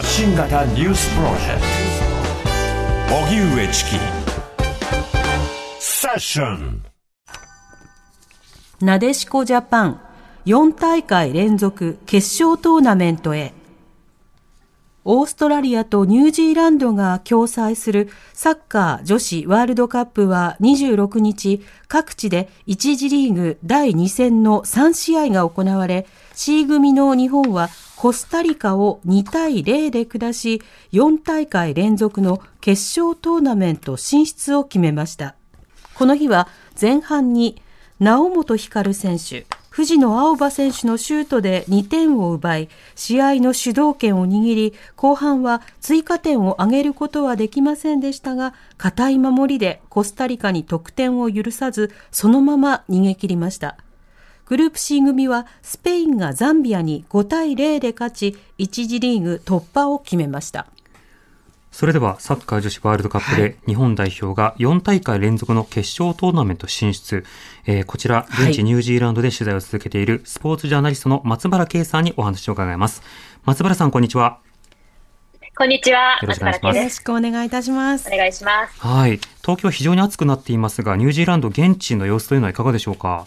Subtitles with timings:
[0.00, 1.60] 発信型ニュースプロジェク
[3.10, 3.16] ト。
[3.16, 3.90] 荻上チキ。
[5.78, 6.82] セッション。
[8.80, 10.00] なでしこジャパン。
[10.46, 13.52] 4大会連続決勝トーナメントへ。
[15.04, 27.68] オーストラリアとニュージーランドが共催するサッカー女子ワールドカップは26日各地で1次リーグ第2戦の3試合が行われ C 組の日本は
[28.00, 35.34] コスタリカを2対0で下し4大会連続の決勝トーナメント進出を決めました
[35.92, 36.48] この日は
[36.80, 37.60] 前半に
[37.98, 53.76] 直本光選手藤野青葉選手のシュートで2点を奪い、試合の主導権を握り、後半は追加点を挙げることはできませんでしたが、堅い守りでコスタリカに得点を許さず、そのまま逃げ切りました。
[54.50, 60.66] グループ C 組はスペインがザンビアに5対0で勝ち、1次リーグ突破を決めました。
[61.70, 67.24] それではサッカー女子ワールドカップで日本代表が4大会連続の決勝トーナメント進出、
[67.64, 73.02] えー、こちら現地ニュージーランドで取材を続けているスポーツジャーナリストの松原圭さんにお話を伺います
[73.44, 74.40] 松原さんこんにちは
[75.54, 76.18] こんにちは。
[76.22, 76.76] よろしくお願いします。
[76.76, 78.08] よろしくお願いいたします。
[78.12, 78.80] お願いします。
[78.80, 79.20] はい。
[79.42, 83.26] 東京は非常に暑くなっていますが、ニュージーランド現地の様子というのはいかがでしょうか？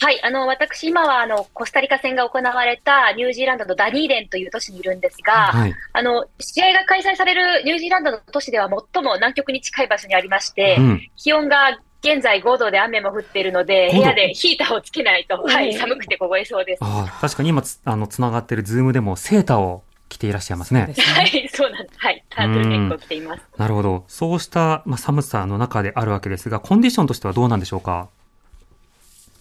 [0.00, 16.80] はい、あの、私、今は、あの、コスタリカ戦が行われたニュージーランドのダニーデンという都市にいるんですが、はい、あの、試合が開催されるニュージーランドの都市では最も南極に近い場所にありまして、うん、気温が現在5度で雨も降っているので、部屋でヒーターをつけないと、はい、寒くて凍えそうです。
[16.82, 20.94] あ確かに今つ、あの、つながってるズームでもセーターを着ていらっしゃいますね。
[20.98, 21.98] はい、そうなんです。
[21.98, 23.42] はい、タートルネックを着ています。
[23.56, 24.04] なるほど。
[24.08, 28.08] そうした、まあ、寒さの中であるわけですが、コンディションとしてはどうなんでしょうか？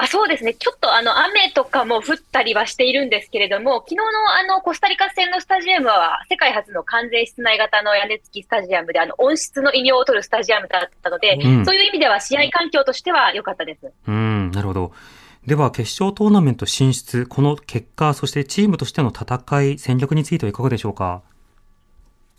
[0.00, 13.92] あそうですね、ちょっとあの雨とかも降ったりはしているんですけれども、昨日のあのコスタリカ戦のスタジアムは、世界初の完全室内型の屋根付きスタジアムで、あの温室の異名を取るスタジアムだったので、うん、そういう意味では試合環境としては良かったです。
[14.06, 14.92] うんなるほど
[15.46, 21.22] では、決勝トーナメント進出、この結果、そしてチームとしての戦い、戦略についてはいかがでしょうか？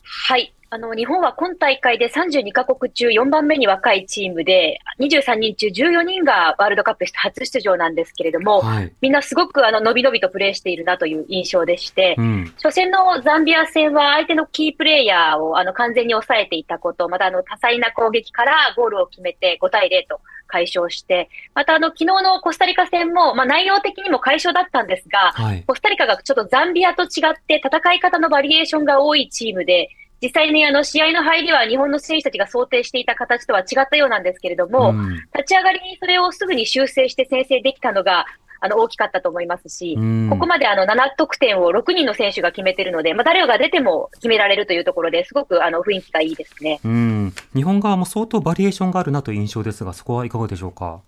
[0.03, 0.53] はい。
[0.71, 29.89] あの、日本は今大会で32カ国中4番目に若いチームで、23人中14人がワールドカップ初出場なんですけれども、はい、みんなすごくあの、伸び伸びとプレーしているなという印象でして、うん、初戦のザンビア戦は相手のキープレイヤーをあの、完全に抑えていたこと、またあの、多彩な攻撃からゴールを決めて5対0と解消して、またあの、昨日のコスタリカ戦も、まあ、内容的にも解消だったんですが、はい、コスタリカがちょっとザンビアと違って戦い方のバリエーションが多いチームで、
[30.21, 38.25] 実際にあの試合の入りは日本の選手たちが想定していた形とは違ったようなんですけれども、うん、立ち上がりにそれをすぐに修正して先制できたのが、
[38.61, 46.81] あの、大きかったと思いますし、うん、ここまであの、7得点を6人の選手が決めてるので、まあ、誰が出ても決められるというところですごくあの、雰囲気がいいですね。
[46.83, 47.33] うん。
[47.55, 50.99] 日本側も相当バリエーションがあるなという印象ですが、そこはいかがでしょうか？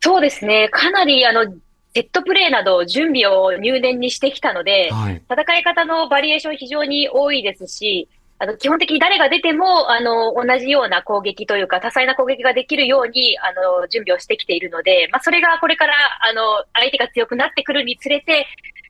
[0.00, 0.68] そうですね。
[0.70, 1.54] かなりあの、
[1.94, 8.08] セットプレーなど準備を入念にしてきたので、はい、戦い方のバリエーション非常に多いですし、
[8.38, 15.94] あの、基本的に誰が出ても、あの、同じような攻撃というか、多彩な攻撃ができるように、あの、準備をしてきているので、まあ、それがこれから、
[16.28, 18.46] あの、相手が強くなってくるにつれて、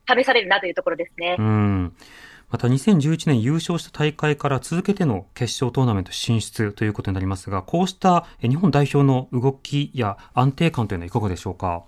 [0.07, 1.35] 試されるなというところですね。
[1.37, 1.95] うん。
[2.49, 11.83] また2011年優勝した大会から続けての決勝トーナメント進出ということになりますが、こうした日本代表の動きや安定感というのはいかがでしょうか？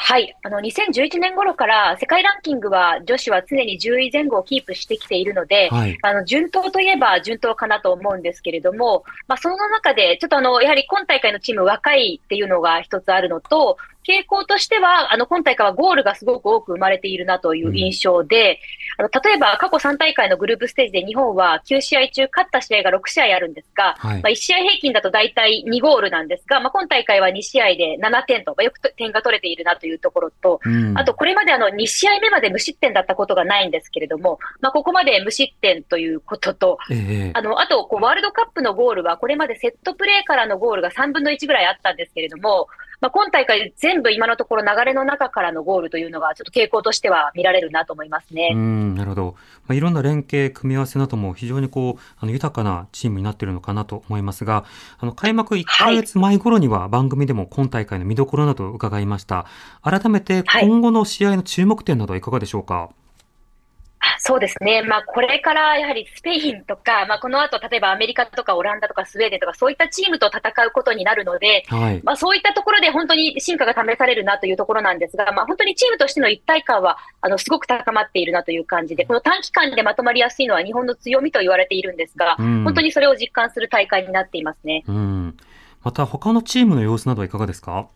[0.00, 0.36] はい。
[0.44, 13.76] あの、2011年頃から世界ランキングは女子は常に10位前後をキープしてきているので、はい、あの、順当といえば順当かなと思うんですけれども、まあ、その中で、ちょっとあの、やはり今大会のチーム若いっていうのが一つあるのと、
[14.06, 18.58] 傾向としては、あの、今大会はゴールがすごく多く生まれているなという印象で、
[18.98, 42.68] うん、あの、例えば過去3大会のグループステージで日本は9試合中勝った試合が6試合あるんですが、はい、まあ、1試合平均だと大体2ゴールなんですが、まあ、今大会は2試合で7点と、まあ、よく点が取れているなというところと、うん、あとこれまであの、2試合目まで無失点だったことがないんですけれども、まあ、ここまで無失点ということと、えー、あの、あと、こう、ワールドカップのゴールはこれまでセットプレーからのゴールが3分の1ぐらいあったんですけれども、
[43.00, 48.50] まあ、今大会全部今のところ流れの中からのゴールというのがちょっと傾向としては見られるなと思いますね。
[48.52, 49.36] うんなるほど。
[49.66, 54.64] まあ、いろんな連携、組み合わせなども非常にこう、あの、豊かなチームになっているのかなと思いますが、
[54.98, 59.46] あの、開幕1ヶ月前頃には番組でも今大会の見どころなど伺いました。
[59.82, 63.07] 改めて今後の試合の注目点などはいかがでしょうか、はい
[64.18, 64.82] そうですね。
[64.82, 84.84] まあ、これからやはりスペインとか、まあ、この後、例えばアメリカとかオランダとかスウェーデンとか、そういったチームと戦うことになるので、はい、まあ、そういったところで本当に進化が試されるなというところなんですが、まあ、本当にチームとしての一体感は、あの、すごく高まっているなという感じで、この短期間でまとまりやすいのは日本の強みと言われているんですが、うん、本当にそれを実感する大会になっていますね。
[84.86, 85.36] うん。
[85.82, 87.88] また、他のチームの様子などはいかがですか？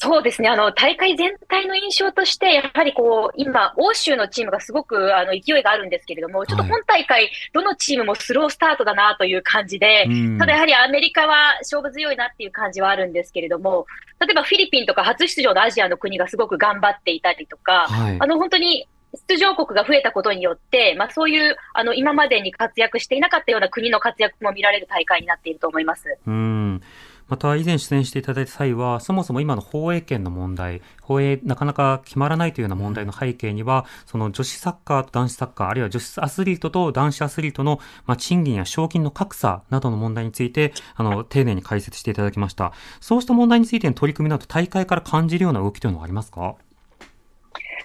[0.00, 0.48] そうですね。
[0.48, 10.06] あの、大会全体の印象として、やはりこう、今、欧州のチームがすごく、あの、勢いがあるんですけれども、ちょっと本大会、どのチームもスロースタートだなという感じで、
[10.38, 13.86] ただやはりアメリカは勝負強いなっていう感じはあるんですけれども、
[14.20, 18.86] 例えばフィリピンとか初出場のアジアの国がすごく頑張っていたりとか、はい、あの、本当に、
[19.26, 26.18] 出場国が増えたことによって、まあそういう、あの、今までに活躍していなかったような国の活躍も見られる大会になっていると思います。
[26.26, 26.82] うん
[27.28, 42.72] また以前出演していただいた際は、そもそも今の放映権の問題、放映なかなか決まらないというような問題の背景には、その女子サッカーと男子サッカー、あるいは女子アスリートと男子アスリートの、まあ、賃金や賞金の格差などの問題について、あの、丁寧に解説していただきました。
[43.00, 46.56] そうした問題についての取り組みなど大会から感じるような動きというのはありますか？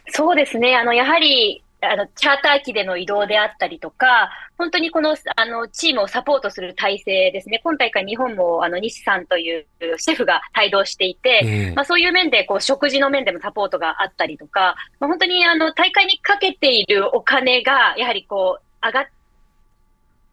[0.10, 0.75] そうですね。
[0.75, 7.59] あの、やはり、あの、チャーター機での移動であったりとか、本当にこの、あの、チームをサポートする体制ですね。
[7.63, 9.65] 今大会日本も、あの、西さんという
[9.97, 19.06] シェフが帯同していて、えー、まあそういう面で、こう、食事の面でもサポートがあったりとか、まあ、本当にあの、大会にかけているお金が、やはりこう、上がっ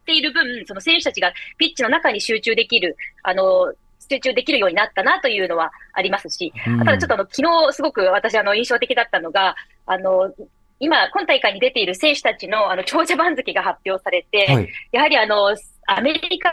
[0.07, 3.73] ている分、その選手たちがピッチの中に集中できる、あの、
[4.11, 9.55] 集中できるようになったなというのはありますし、うん、ただちょっとあの、昨日すごく私あの、印象的だったのが、
[9.87, 10.33] あの、
[10.81, 15.55] 今、今大会に出ている選手たちのあの長者番付が発表されて、はい、やはりあの、
[15.87, 16.53] アメリカ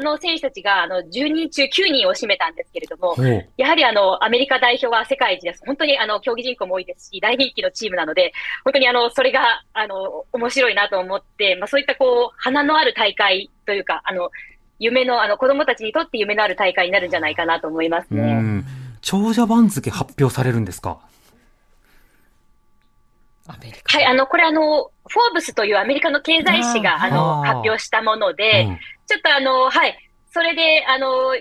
[0.00, 3.14] の選手たちがあの10人中9人を占めたんですけれども、
[3.56, 5.62] やはりあのアメリカ代表は世界一です。
[5.66, 8.32] 本当にあの競技人口も多いですし、大人気のチームなので、
[8.64, 14.30] 本当にあのそれがあの面白いなと思って、まあ、そういったこう花のある大会というか、あの
[14.78, 18.64] 夢のあの子供たちにとって夢のある大会になるんじゃないかなと思いますね。
[19.00, 21.00] 長者番付発表されるんですか？
[23.84, 29.96] はい、あの、これあの、フォーブスというアメリカの経済誌が、あの、発表したもので、うん、ちょっとあの、はい、
[30.30, 31.34] それで、あの、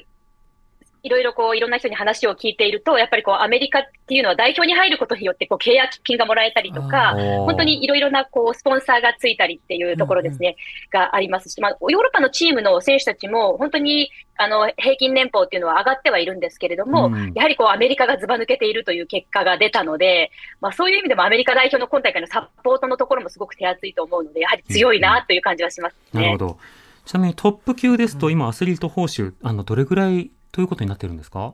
[1.03, 7.15] いろいろこう、いろんな人に話を聞いていると、やっぱりこう、アメリカっていうのは代表に入ることによって、こう、契約金がもらえたりとか、
[7.45, 10.55] 本当にいろいろな、こう、スポンサーがついたりっていうところですね、
[10.93, 20.31] うん、がありますし、まあ、ヨーロッパのチームの選手たちも、本当に、あの、平均年俸っていうのは上がってはいるんですけれども、うん、やはりこう、アメリカがずば抜けているという結果が出たので、
[20.61, 25.99] まあ、そういう意味でもアメリカ代表の今大会のサポートのところもすごく手厚いと思うので、やはり強いなという感じはしますね。
[26.13, 26.57] うん、なるほど。
[27.05, 31.53] ちなみにトップ級ですと、今、アスリート報酬、あの、どれぐらいということになってるんですか？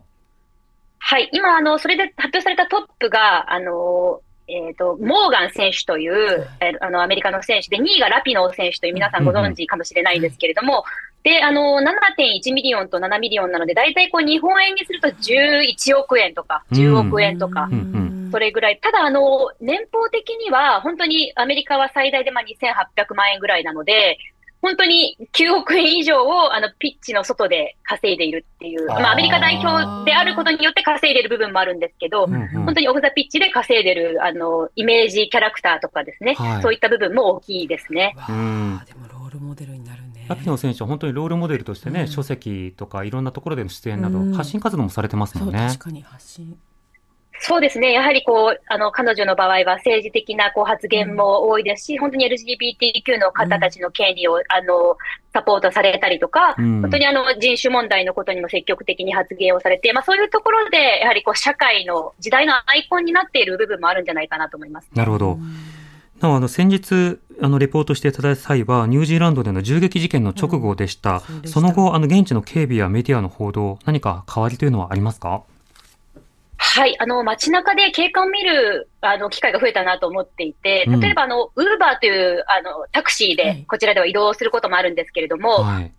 [0.99, 10.83] はい、今、あの、それで発表されたトップが、あの、えっ、ー、と、モーガン選手という、えー、あの、アメリカの選手で、2位がラピノー選手という皆さんご存知かもしれないですけれども、
[11.23, 17.69] で、あの、7.1ミリオンと7ミリオンなので、大体こう、日本円にすると11億円とか、10億円とか、
[18.31, 18.79] それぐらい。
[18.81, 24.17] ただ、あの、年俸的には、本当にアメリカは最大でまあ2800万円ぐらいなので、
[24.61, 38.15] 本当に9億円以上をあのピッチの外で稼いでいるっていう、まあ、アメリカ代表であることによって稼いでいる部分もあるんですけど、うんうん、本当に off the pitch で稼いでるあのイメージキャラクターとかですね、はい、そういった部分も大きいですね。
[38.15, 40.25] でもロールモデルになるね。
[40.27, 45.67] ラピノ選手は本当にロールモデルとしてね、うん、書籍とかいろんなところでの出演など、発信活動もされてますもんね。
[45.67, 46.57] 確かに発信
[47.39, 47.91] そうですね。
[47.91, 54.97] やはりこう、あの、彼女の場合は政治的なこう発言も多いですし、うん、本当に LGBTQ の方たちの権利を、うん、あの、
[55.33, 65.37] サポートされたりとか、うん、本当にあの、人種問題のことにも積極的に発言をされて、まあそういうところで、やはりこう、社会の時代のアイコンになっている部分もあるんじゃないかなと思います、なるほど。
[66.19, 71.19] なお、あの、先日、あの、レポートしていただいた際は、ニュージーランドでの銃撃事件の直後でした。
[71.19, 71.47] そした。
[71.47, 75.43] その後、あの、現地の警備やメディアの報道、何か変わりというのはありますか？
[76.77, 85.91] はい、あの、街中で景観を見る、あの、機会が増えたなと思っていて、例えば、あの、ウーバーという、あの、タクシーで、こちらでは移動することもあるんですけれども、はい、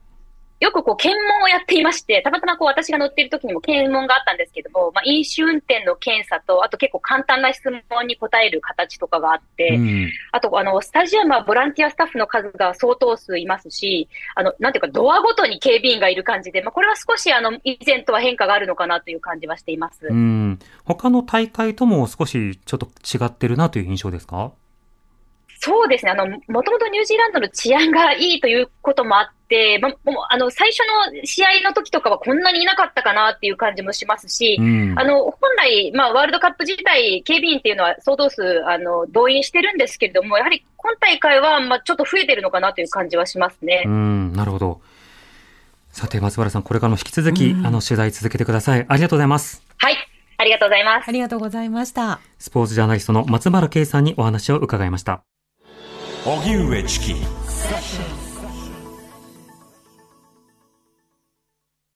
[0.61, 20.07] よくこう検問をやっていまして、たまたまこう私が乗っている時にも検問があったんですけども、まあ、飲酒運転の検査と、あと結構簡単な質問に答える形とかがあって、うん、あとあの、スタジアムはボランティアスタッフの数が相当数いますし、あの、なんていうかドアごとに警備員がいる感じで、まあ、これは少しあの、以前とは変化があるのかなという感じはしています。
[20.09, 20.59] うん。
[20.85, 24.53] 他の大会とも少しちょっと違ってるなという印象ですか？
[25.61, 26.13] そうですね。
[26.13, 29.99] あの、もともとニュージーランドの治安がいいということもあって、ま、もう、
[30.31, 30.81] あの、最初
[31.13, 43.83] の試合の時とかはこんなにいなかったかなっていう感じもしますし、うん、あの、本来、まあ、ワールドカップ自体、警備員っていうのは相当数、あの、動員してるんですけれども、やはり今大会は、まあ、ちょっと増えてるのかなという感じはしますね。
[43.85, 44.81] うん、なるほど。
[45.91, 48.87] さて、松原さん、これからも引き続き、あの、取材続けてください。
[48.89, 49.63] ありがとうございます。
[49.79, 49.97] はい。
[50.37, 51.09] ありがとうございます。
[51.09, 52.21] ありがとうございました。
[52.39, 55.23] スポーツジャーナリストの松原圭さんにお話を伺いました。
[56.29, 58.18] 荻上チキ。